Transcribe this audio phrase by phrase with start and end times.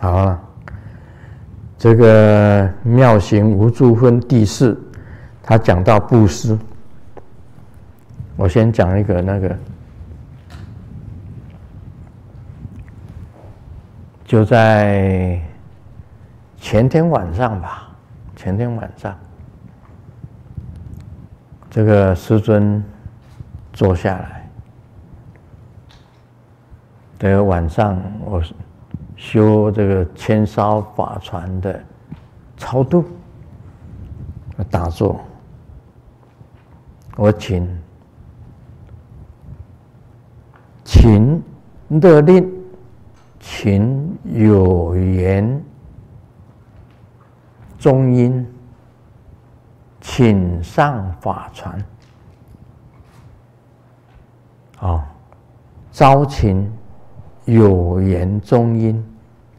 [0.00, 0.40] 好了，
[1.76, 4.80] 这个妙行无住分第四，
[5.42, 6.56] 他讲到布施。
[8.36, 9.58] 我先讲一个那个，
[14.24, 15.40] 就在
[16.60, 17.88] 前天晚上吧，
[18.36, 19.18] 前天晚上，
[21.68, 22.80] 这个师尊
[23.72, 24.48] 坐下来，
[27.18, 28.54] 这个晚上我是。
[29.18, 31.84] 修这个千烧法船的
[32.56, 33.04] 超度，
[34.70, 35.20] 打坐，
[37.16, 37.68] 我请
[40.84, 41.42] 请
[41.88, 42.48] 勒令，
[43.40, 45.60] 请有言
[47.76, 48.46] 中音，
[50.00, 51.84] 请上法船，
[54.78, 55.04] 啊，
[55.90, 56.72] 招请。
[57.44, 59.02] 有言中音，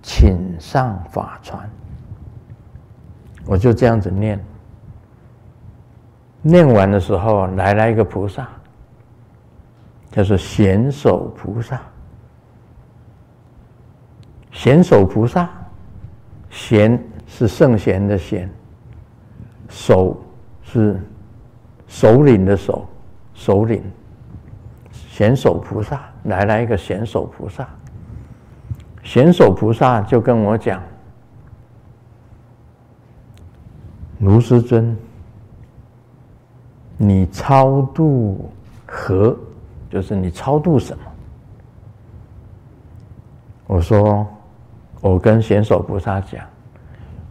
[0.09, 1.69] 请上法船。
[3.45, 4.43] 我就这样子念，
[6.41, 8.49] 念完的时候来了一个菩萨，
[10.09, 11.79] 叫做贤首菩萨。
[14.51, 15.47] 贤首菩萨，
[16.49, 18.49] 贤是圣贤的贤，
[19.67, 20.19] 首
[20.63, 20.99] 是
[21.87, 22.83] 首领的首，
[23.35, 23.83] 首领。
[24.91, 27.69] 贤首菩萨来了一个贤首菩萨。
[29.03, 30.81] 贤首菩萨就跟我讲
[34.19, 34.95] ：“卢师尊，
[36.97, 38.51] 你超度
[38.85, 39.35] 何？
[39.89, 41.03] 就是你超度什么？”
[43.65, 44.27] 我说
[45.01, 46.45] ：“我跟贤首菩萨讲，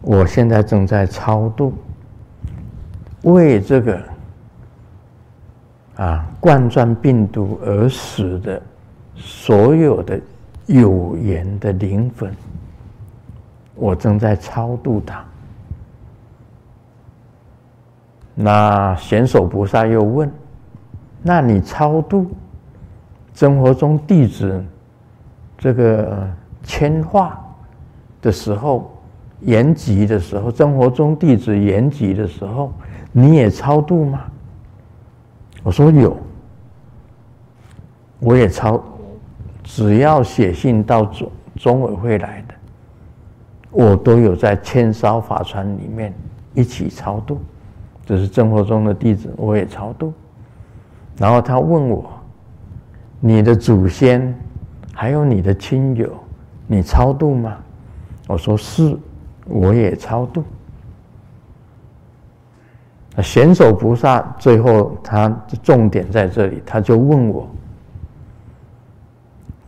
[0.01, 1.73] 我现在正在超度
[3.21, 4.01] 为这个
[5.95, 8.61] 啊冠状病毒而死的
[9.15, 10.19] 所有的。”
[10.69, 12.31] 有缘的灵魂，
[13.73, 15.25] 我正在超度他。
[18.35, 20.31] 那贤首菩萨又问
[21.23, 22.29] ：“那你超度
[23.33, 24.63] 生活中弟子
[25.57, 26.29] 这个
[26.61, 27.43] 迁化
[28.21, 28.91] 的时候，
[29.41, 32.71] 延吉的时候，生活中弟子延吉的时候，
[33.11, 34.21] 你也超度吗？”
[35.63, 36.15] 我说有，
[38.19, 38.79] 我也超。
[39.71, 42.55] 只要写信到中中委会来的，
[43.69, 46.11] 我都有在千烧法船里面
[46.55, 47.39] 一起超度，
[48.03, 50.11] 这是生活中的弟子，我也超度。
[51.17, 52.09] 然后他问我
[53.21, 54.35] ：“你的祖先
[54.91, 56.11] 还有你的亲友，
[56.65, 57.55] 你超度吗？”
[58.27, 58.97] 我说：“是，
[59.45, 60.43] 我也超度。”
[63.21, 67.47] 贤首菩萨最后他的重点在这里，他就问我。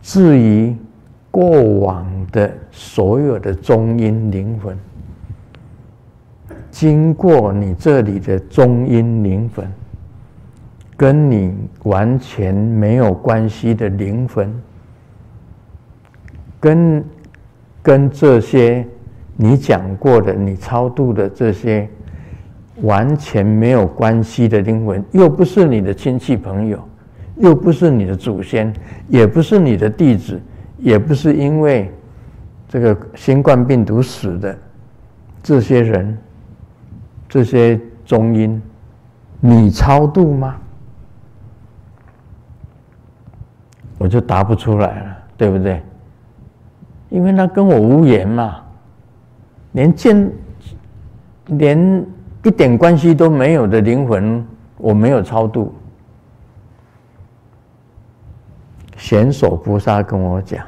[0.02, 0.76] 至于
[1.30, 4.76] 过往的所有的中阴灵魂，
[6.70, 9.64] 经过你这里的中阴灵魂，
[10.96, 11.54] 跟你
[11.84, 14.52] 完全没有关系的灵魂，
[16.58, 17.04] 跟
[17.80, 18.84] 跟这些
[19.36, 21.88] 你讲过的、你超度的这些
[22.82, 26.78] 完全没有关系的灵魂，又不是你的亲戚朋友。
[27.36, 28.72] 又不是你的祖先，
[29.08, 30.40] 也不是你的弟子，
[30.78, 31.90] 也不是因为
[32.68, 34.56] 这个新冠病毒死的
[35.42, 36.16] 这些人，
[37.28, 38.60] 这些中阴，
[39.40, 40.56] 你超度吗？
[43.98, 45.80] 我就答不出来了，对不对？
[47.08, 48.62] 因为那跟我无缘嘛，
[49.72, 50.32] 连见
[51.46, 52.06] 连
[52.42, 54.44] 一点关系都没有的灵魂，
[54.76, 55.74] 我没有超度。
[59.02, 60.64] 贤首菩萨跟我讲，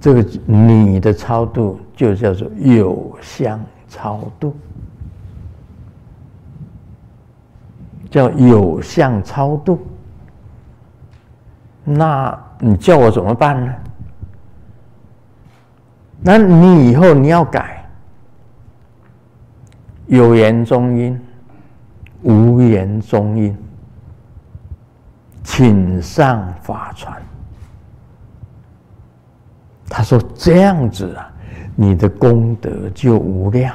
[0.00, 4.56] 这个你的超度就叫做有相超度，
[8.10, 9.78] 叫有相超度。
[11.84, 13.74] 那你叫我怎么办呢？
[16.22, 17.86] 那你以后你要改，
[20.06, 21.20] 有言中阴，
[22.22, 23.54] 无言中阴。
[25.50, 27.20] 请上法船。
[29.88, 31.32] 他说：“这样子啊，
[31.74, 33.74] 你的功德就无量，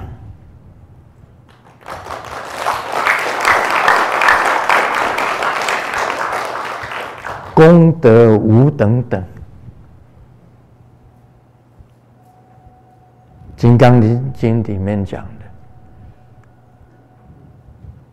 [7.56, 9.20] 功德无等等。”
[13.58, 14.00] 《金刚
[14.34, 15.46] 经》里面讲的，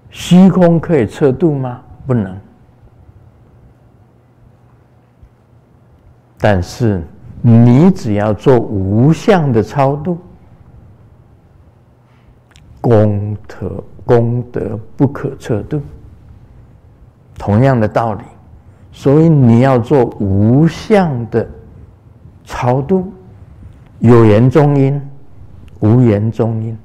[0.09, 1.83] 虚空可以测度吗？
[2.07, 2.37] 不能。
[6.41, 7.03] 但是
[7.43, 10.19] 你只要做无相的超度，
[12.81, 15.81] 功德功德不可测度。
[17.37, 18.23] 同样的道理，
[18.93, 21.47] 所以你要做无相的
[22.45, 23.11] 超度，
[23.99, 25.01] 有缘中因，
[25.81, 26.77] 无缘中因，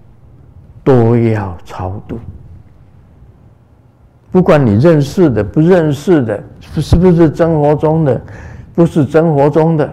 [0.84, 2.18] 都要超度。
[4.32, 8.22] 不管你认识的、不认识的，是不是生活中的，
[8.76, 9.90] 不是生活中的。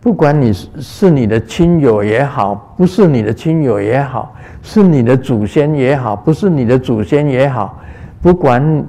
[0.00, 7.78] 不管你是是你的亲友也好，不是你的亲友也好，是你的祖先也好，不是你的祖先也好，
[8.20, 8.84] 不管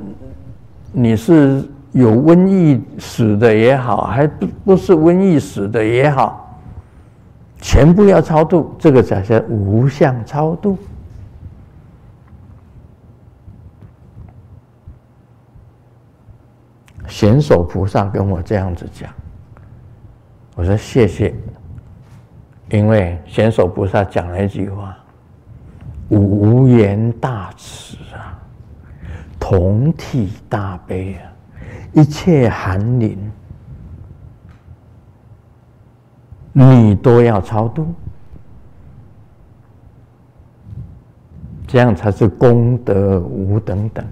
[0.91, 6.59] 你是有瘟疫死的也好，还不不是瘟疫死的也好，
[7.61, 10.77] 全部要超度，这个才叫无相超度。
[17.07, 19.09] 贤首菩萨跟我这样子讲。
[20.55, 21.35] 我说谢谢，
[22.69, 24.97] 因为贤首菩萨讲了一句话
[26.09, 28.39] ：“无缘大慈啊，
[29.39, 31.31] 同体大悲啊，
[31.93, 33.17] 一切寒灵，
[36.53, 37.93] 你都要超度，
[41.67, 44.05] 这样才是功德无等等。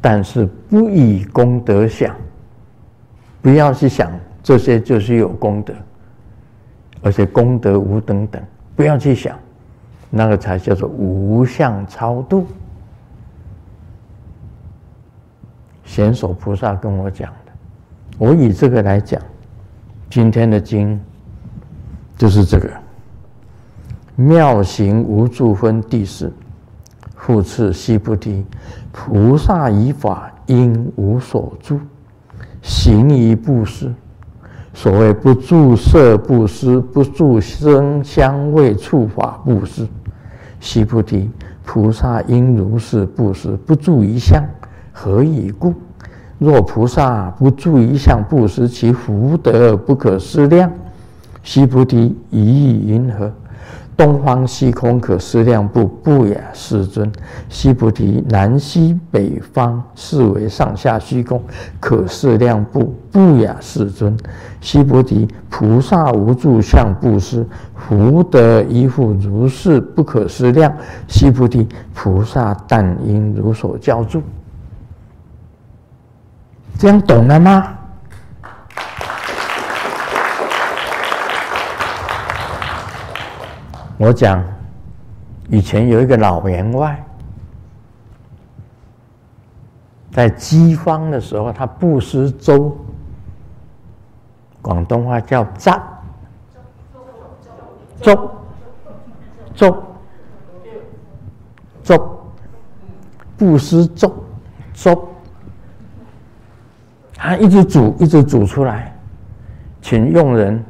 [0.00, 2.14] 但是不以功德想，
[3.40, 4.10] 不要去想
[4.42, 5.74] 这些就是有功德。”
[7.00, 8.42] 而且功德无等等，
[8.74, 9.38] 不要去想，
[10.10, 12.44] 那个才叫做无相超度。
[15.84, 17.52] 贤首菩萨跟我讲的，
[18.18, 19.22] 我以这个来讲，
[20.10, 21.00] 今天的经
[22.16, 22.68] 就是这个。
[24.16, 26.32] 妙行无住分第四，
[27.14, 28.44] 复次须菩提，
[28.90, 31.80] 菩萨以法应无所住，
[32.62, 33.92] 行于布施。
[34.74, 39.86] 所谓不住色布施，不住声香味触法布施。
[40.60, 41.30] 须菩提，
[41.64, 44.42] 菩萨应如是布施，不住一相，
[44.92, 45.74] 何以故？
[46.38, 50.70] 若菩萨不住一相布施，其福德不可思量。
[51.42, 53.32] 须菩提，以意云何？
[53.98, 57.10] 东方虚空可思量部，不也，世尊。
[57.48, 61.42] 西菩提，南西北方是为上下虚空，
[61.80, 64.16] 可思量部，不也，世尊。
[64.60, 70.72] 西菩提，菩萨无住相布施，福德依附如是，不可思量。
[71.08, 74.22] 西菩提，菩萨但应如所教住。
[76.78, 77.77] 这样懂了吗？
[83.98, 84.42] 我讲，
[85.48, 87.04] 以前有一个老员外，
[90.12, 92.76] 在饥荒的时候，他布施粥，
[94.62, 95.72] 广东话叫“粥”，
[98.00, 98.30] 粥，
[99.56, 99.82] 粥，
[101.82, 102.20] 粥，
[103.36, 104.14] 布施粥，
[104.72, 105.08] 粥，
[107.14, 108.96] 他一直煮，一直煮出来，
[109.82, 110.64] 请佣人。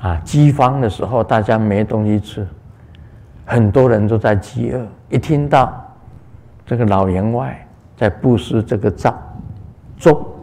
[0.00, 2.46] 啊，饥荒的时候，大家没东西吃，
[3.44, 4.86] 很多人都在饥饿。
[5.08, 5.72] 一听到
[6.64, 7.66] 这个老员外
[7.96, 9.12] 在布施这个粥，
[9.98, 10.34] 粥，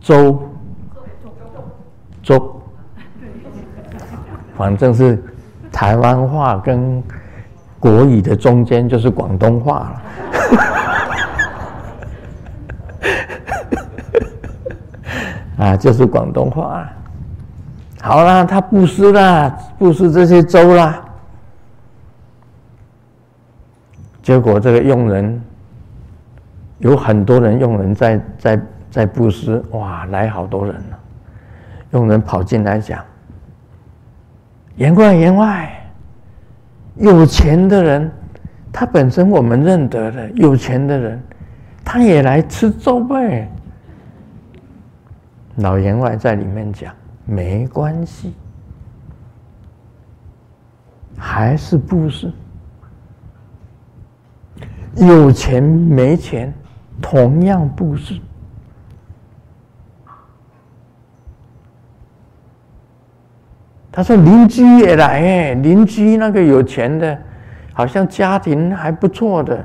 [0.00, 0.42] 粥，
[2.22, 2.62] 粥，
[4.56, 5.20] 反正是
[5.72, 7.02] 台湾话跟
[7.80, 10.02] 国语的中间就是广东话了。
[15.66, 16.88] 啊，就是广东话。
[18.04, 21.04] 好啦，他布施啦，布施这些粥啦。
[24.20, 25.40] 结果这个佣人
[26.78, 30.98] 有很多人，佣人在在在布施，哇，来好多人了。
[31.92, 32.98] 佣人跑进来讲
[34.74, 35.72] ：“员外，员外，
[36.96, 38.10] 有钱的人，
[38.72, 41.22] 他本身我们认得的，有钱的人，
[41.84, 43.48] 他也来吃粥呗。”
[45.56, 46.92] 老员外在里面讲。
[47.24, 48.34] 没关系，
[51.16, 52.32] 还是布施。
[54.96, 56.52] 有钱没钱，
[57.00, 58.20] 同样布施。
[63.90, 67.18] 他说邻居也来哎，邻居那个有钱的，
[67.72, 69.64] 好像家庭还不错的，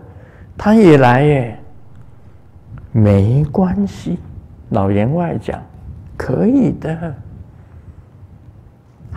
[0.57, 1.59] 他也来哎。
[2.91, 4.17] 没关系，
[4.69, 5.61] 老员外讲，
[6.15, 7.13] 可以的。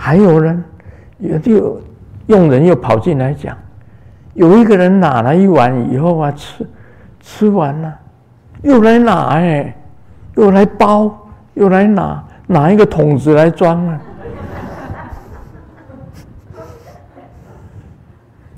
[0.02, 0.64] 还有人，
[1.19, 1.78] 有就
[2.28, 3.54] 佣人又跑进来讲，
[4.33, 6.66] 有一个人拿了一碗以后啊，吃
[7.21, 7.95] 吃完了，
[8.62, 9.76] 又来拿哎，
[10.37, 11.14] 又来包，
[11.52, 14.00] 又来拿，拿一个桶子来装啊？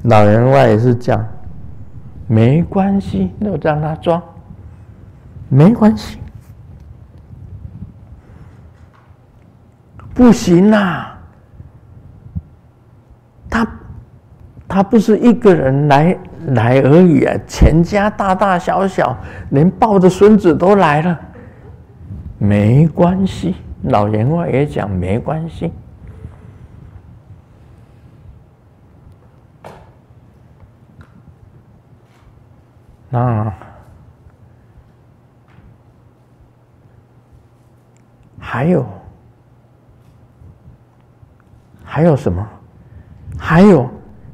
[0.04, 1.26] 老员外也是这样，
[2.28, 4.22] 没关系，就让他装，
[5.48, 6.20] 没关系。
[10.14, 11.11] 不行呐、
[13.52, 13.66] 他
[14.66, 19.14] 他不是一个人来来而已啊，全家大大小小，
[19.50, 21.20] 连抱着孙子都来了，
[22.38, 23.56] 没关系。
[23.82, 25.70] 老员外也讲没关系。
[33.10, 33.52] 那
[38.38, 38.86] 还有
[41.84, 42.48] 还有什么？
[43.44, 43.90] 还有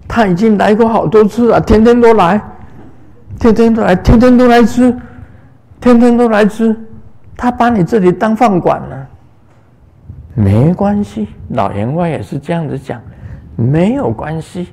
[0.07, 2.39] 他已经来过好多次了，天天都来，
[3.41, 4.95] 天天都来，天天都来吃，
[5.81, 6.79] 天天都来吃。
[7.35, 9.09] 他把你这里当饭馆了，
[10.35, 11.29] 没关系。
[11.49, 13.01] 老员外也是这样子讲，
[13.57, 14.69] 没有关系。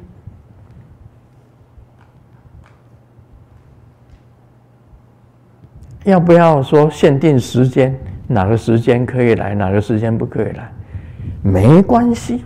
[6.03, 7.97] 要不要说限定时间？
[8.27, 10.69] 哪个时间可以来，哪个时间不可以来？
[11.41, 12.43] 没关系。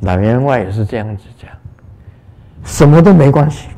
[0.00, 1.50] 老员外也是这样子讲，
[2.64, 3.68] 什么都没关系，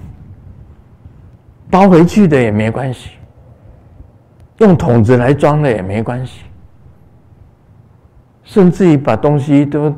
[1.70, 3.10] 包回去的也没关系，
[4.58, 6.42] 用桶子来装的也没关系，
[8.42, 9.94] 甚至于把东西都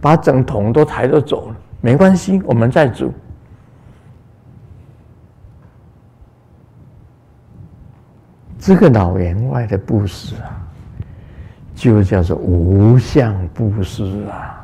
[0.00, 3.12] 把整桶都抬着走了，没关系，我们再煮。
[8.58, 10.60] 这个老员外的布施啊，
[11.74, 14.57] 就叫做无相布施啊，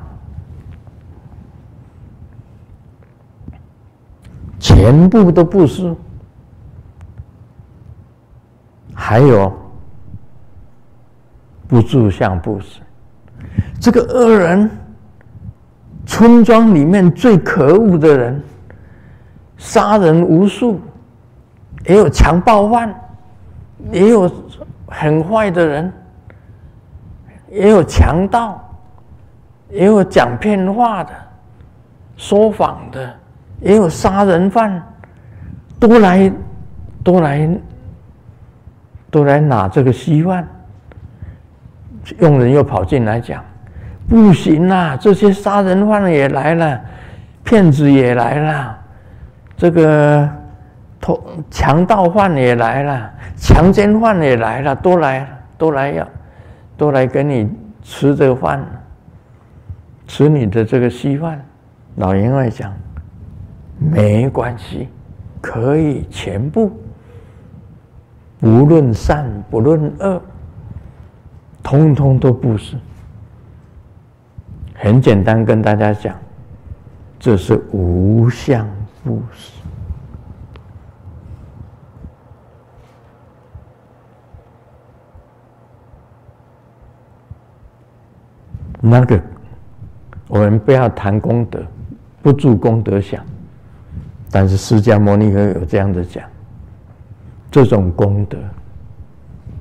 [4.75, 5.95] 全部都不是，
[8.93, 9.51] 还有
[11.69, 12.81] 不住相布施。
[13.81, 14.69] 这个恶人，
[16.05, 18.43] 村庄里面最可恶的人，
[19.57, 20.81] 杀人无数，
[21.87, 22.95] 也有强暴犯。
[23.91, 24.31] 也有
[24.87, 25.93] 很坏的人，
[27.51, 28.59] 也有强盗，
[29.69, 31.11] 也有讲骗话的、
[32.17, 33.15] 说谎的，
[33.61, 34.83] 也有杀人犯，
[35.79, 36.33] 都来，
[37.03, 37.49] 都来，
[39.11, 40.47] 都来拿这个稀饭。
[42.19, 43.43] 佣人又跑进来讲
[44.09, 46.81] ：“不行啊，这些杀人犯也来了，
[47.43, 48.79] 骗子也来了，
[49.57, 50.29] 这个
[51.01, 56.07] 偷。”强盗犯也来了，强奸犯也来了，都来，都来要，
[56.77, 57.51] 都来跟你
[57.83, 58.63] 吃这个饭，
[60.07, 61.43] 吃你的这个稀饭。
[61.97, 62.71] 老员外讲，
[63.91, 64.89] 没关系，
[65.41, 66.73] 可以全部，
[68.41, 70.21] 不论善不论恶，
[71.63, 72.77] 通通都布施。
[74.75, 76.17] 很简单，跟大家讲，
[77.19, 78.67] 这是无相
[79.05, 79.53] 布施。
[88.81, 89.19] 那个，
[90.29, 91.63] 我们不要谈功德，
[92.23, 93.25] 不住功德想。
[94.35, 96.25] 但是释迦牟尼佛有这样的讲，
[97.53, 98.37] 这种功德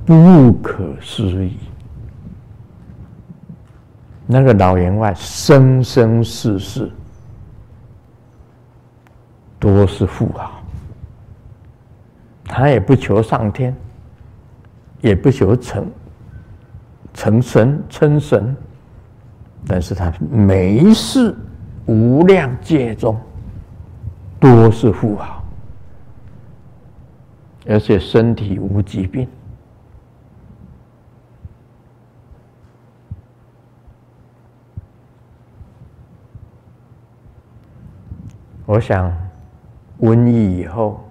[0.03, 1.59] 不可思议。
[4.25, 6.91] 那个老员外生生世世
[9.59, 10.59] 都是富豪，
[12.45, 13.75] 他也不求上天，
[15.01, 15.85] 也不求成
[17.13, 18.57] 成神称神。
[19.67, 21.35] 但是他每一世
[21.85, 23.15] 无量界中
[24.43, 25.41] 多是富豪，
[27.65, 29.25] 而且身体无疾病。
[38.65, 39.09] 我想
[40.01, 41.01] 瘟疫以后，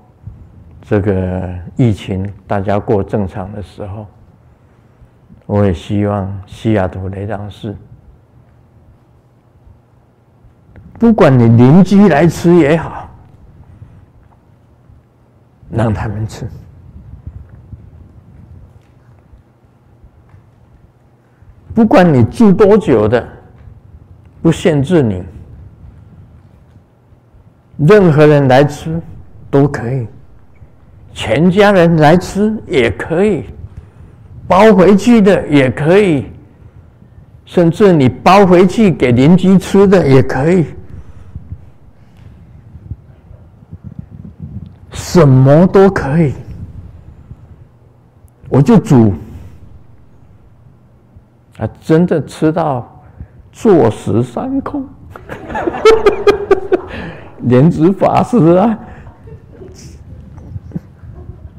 [0.83, 4.07] 这个疫情大家过正常的时候，
[5.47, 7.75] 我也希望西雅图雷藏寺。
[10.99, 13.02] 不管你邻居来吃也好，
[15.73, 16.47] 让他们吃。
[21.75, 23.27] 不管你住多久的，
[24.43, 25.25] 不限制你，
[27.79, 29.01] 任何人来吃
[29.51, 30.07] 都可以，
[31.15, 33.47] 全家人来吃也可以，
[34.47, 36.27] 包回去的也可以，
[37.47, 40.67] 甚至你包回去给邻居吃的也可以。
[44.93, 46.35] 什么都可以，
[48.49, 49.13] 我就煮，
[51.59, 53.03] 啊，真的吃到
[53.51, 54.87] 坐食三空，
[57.43, 58.79] 莲子法师啊，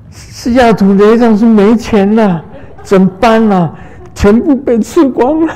[0.10, 2.44] 西雅图雷上是没钱了，
[2.82, 3.74] 怎么办啊？
[4.14, 5.54] 全部被吃光了，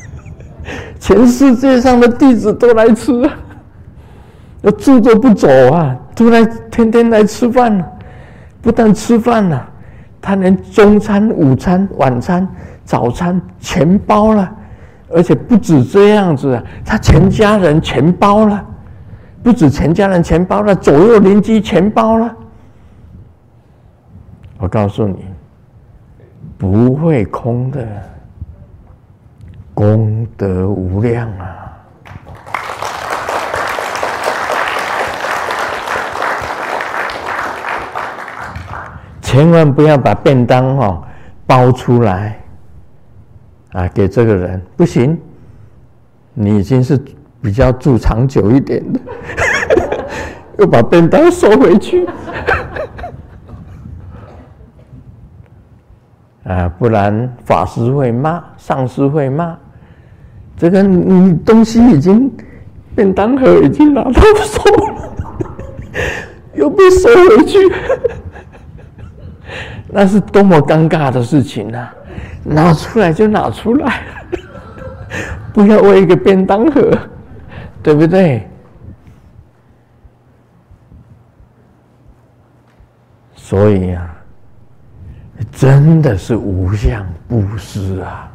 [0.98, 3.12] 全世界上的弟子都来吃，
[4.62, 7.82] 要住都不走啊，都来天天来吃饭，
[8.60, 9.66] 不但吃饭了，
[10.20, 12.46] 他连中餐、午餐、晚餐。
[12.84, 14.52] 早餐全包了，
[15.10, 18.66] 而且不止这样子啊，他全家人全包了，
[19.44, 22.36] 不止全家人全包了，左右邻居全包了。
[24.58, 25.24] 我告诉你，
[26.58, 27.86] 不会空的，
[29.72, 31.69] 功德无量啊！
[39.30, 41.00] 千万不要把便当哦
[41.46, 42.36] 包出来。
[43.72, 45.16] 啊，给这个人不行，
[46.34, 47.00] 你已经是
[47.40, 48.98] 比较住长久一点的，
[50.58, 52.04] 又把便当收回去，
[56.42, 59.56] 啊，不然法师会骂，上师会骂，
[60.56, 62.28] 这个你东西已经
[62.96, 65.14] 便当盒已经拿到手了，
[66.54, 67.56] 又被收回去，
[69.92, 71.94] 那是多么尴尬的事情啊！
[72.44, 74.02] 拿出来就拿出来，
[75.52, 76.96] 不要为一个便当盒，
[77.82, 78.48] 对不对？
[83.34, 84.14] 所以啊，
[85.50, 88.30] 真的是无相布施啊！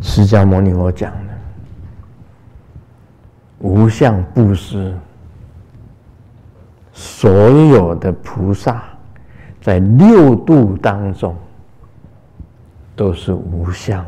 [0.00, 1.32] 释迦牟尼我讲的
[3.58, 4.94] 无相布施，
[6.92, 8.82] 所有的菩萨
[9.66, 11.34] 在六度当中。
[12.94, 14.02] 都是无相，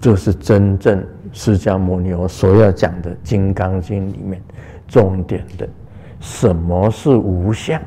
[0.00, 4.40] 这是真正释迦牟尼佛所要讲的《金刚经》里面
[4.86, 5.68] 重点的。
[6.20, 7.82] 什么是无相？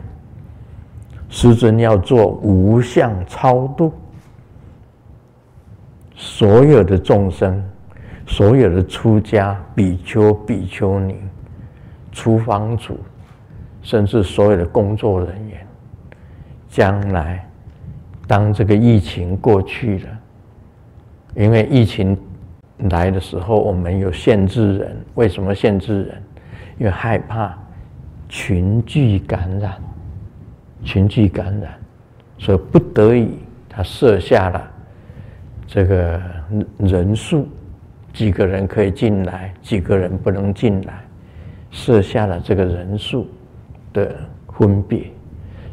[1.30, 3.94] 师尊要做无相超度，
[6.16, 7.64] 所有的众生，
[8.28, 11.16] 所有的出家比丘、比丘尼、
[12.12, 13.00] 出方主，
[13.84, 15.67] 甚至所有的工作人员，
[16.67, 17.48] 将来。
[18.26, 20.19] 当这个疫情过去了，
[21.36, 22.17] 因为疫情
[22.89, 24.98] 来的时候，我们有限制人。
[25.15, 26.24] 为什么限制人？
[26.80, 27.54] 因为害怕
[28.30, 29.74] 群聚感染，
[30.84, 31.74] 群聚感染，
[32.39, 33.38] 所以不得已，
[33.69, 34.72] 他设下了
[35.67, 36.19] 这个
[36.80, 37.48] 人数，
[38.13, 40.93] 几个人可以进来，几个人不能进来，
[41.69, 43.28] 设下了这个人数
[43.94, 44.14] 的
[44.58, 45.12] 分别，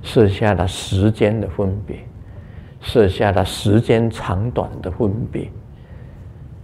[0.03, 1.97] 设下了时间的分别。
[2.83, 5.51] 设下了时间长短的分别，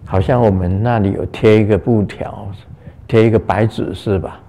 [0.07, 2.49] 好像我们那里有贴一个布条，
[3.07, 4.41] 贴一个白纸是吧？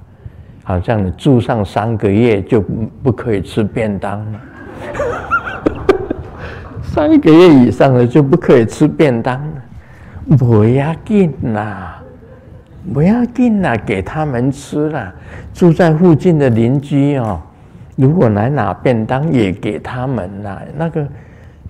[0.63, 4.41] 好像你住上三个月就不可以吃便当了，
[6.83, 10.37] 三个月以上的就不可以吃便当了。
[10.37, 11.96] 不要紧呐，
[12.93, 15.13] 不要紧呐，给他们吃了。
[15.53, 17.41] 住在附近的邻居哦，
[17.95, 21.07] 如果来拿便当也给他们呐，那个。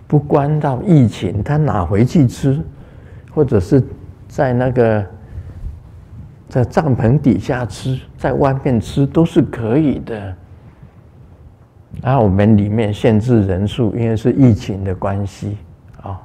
[0.10, 2.58] 不关到疫情，他拿回去吃，
[3.34, 3.84] 或者是
[4.30, 5.06] 在那个
[6.48, 10.34] 在帐篷底下吃，在外面吃都是可以的。
[12.02, 15.58] 然后我们里面限制人数，因为是疫情的关系
[16.02, 16.18] 啊。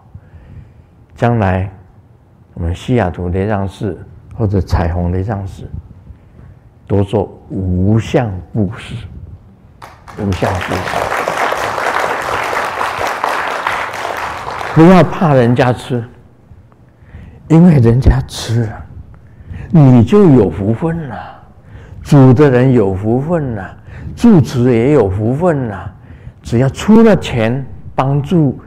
[1.17, 1.69] 将来
[2.55, 3.99] 我们西雅图雷藏寺
[4.35, 5.71] 或者彩虹雷藏寺，
[6.87, 8.95] 多做无相布施，
[10.19, 10.81] 无相布施。
[14.75, 16.03] 不要怕人家吃，
[17.49, 18.87] 因为人家吃了，
[19.71, 21.17] 你就有福分了。
[22.03, 23.77] 煮的人有福分了，
[24.17, 25.93] 住持也有福分了。
[26.43, 27.65] 只要出了钱
[27.95, 28.59] 帮助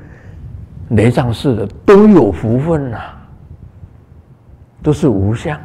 [0.89, 3.14] 雷藏寺的，都有福分了，
[4.85, 5.59] 都是无相，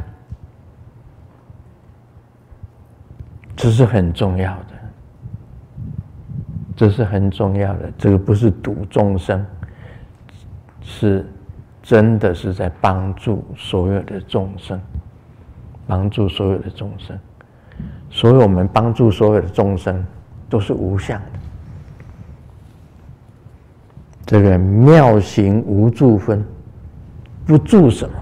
[3.54, 4.74] 这是很重要的，
[6.74, 7.92] 这是很重要的。
[7.98, 9.44] 这个不是度众生。
[10.80, 11.30] 是，
[11.82, 14.80] 真的是在帮助所有的众生，
[15.86, 17.18] 帮助所有的众生，
[18.08, 20.02] 所以我们帮助所有的众生
[20.48, 21.26] 都是无相的。
[24.24, 26.42] 这个妙行无住分，
[27.44, 28.14] 不住什么？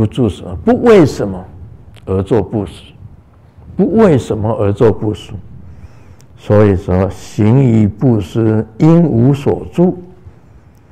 [0.00, 0.56] 不住什么？
[0.64, 1.44] 不为什么
[2.06, 2.94] 而做布施？
[3.76, 5.34] 不为什么而做布施？
[6.38, 10.02] 所以说，行于布施，应无所住。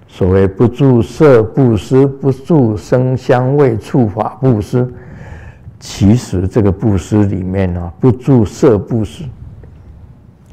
[0.09, 4.87] 所谓不住色布施，不住声香味触法布施。
[5.81, 9.25] 其实这个布施里面呢，不住色布施，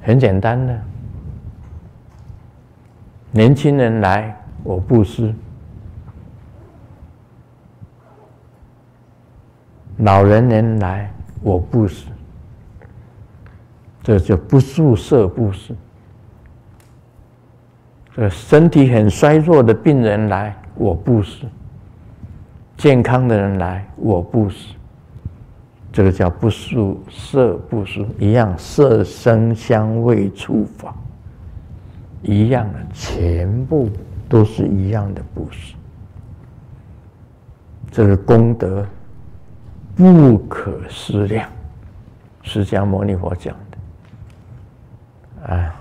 [0.02, 0.80] 很简单的。
[3.32, 5.34] 年轻人来，我布施；
[9.98, 12.08] 老人人来，我不施。
[14.04, 15.74] 这就不住色不施。
[18.16, 21.48] 这身体很衰弱的病人来，我不施；
[22.78, 24.76] 健康的人来，我不施。
[25.92, 30.94] 这个叫不住色不施，一样色声香味触法，
[32.22, 33.90] 一样的，全部
[34.28, 35.74] 都是一样的不施。
[37.90, 38.86] 这个功德
[39.96, 41.50] 不可思量，
[42.42, 43.56] 释迦牟尼佛讲
[45.48, 45.76] 的，啊。